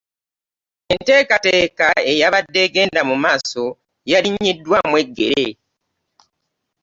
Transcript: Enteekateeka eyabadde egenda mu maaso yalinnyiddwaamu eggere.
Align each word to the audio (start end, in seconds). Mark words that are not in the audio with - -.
Enteekateeka 0.93 1.87
eyabadde 2.11 2.59
egenda 2.67 3.01
mu 3.09 3.15
maaso 3.23 3.65
yalinnyiddwaamu 4.11 4.95
eggere. 5.03 5.47